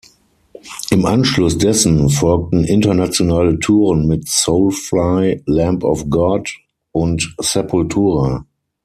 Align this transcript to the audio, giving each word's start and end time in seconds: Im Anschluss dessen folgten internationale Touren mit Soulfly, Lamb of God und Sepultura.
Im 0.89 1.05
Anschluss 1.05 1.59
dessen 1.59 2.09
folgten 2.09 2.63
internationale 2.63 3.59
Touren 3.59 4.07
mit 4.07 4.27
Soulfly, 4.27 5.43
Lamb 5.45 5.83
of 5.83 6.09
God 6.09 6.51
und 6.91 7.35
Sepultura. 7.39 8.43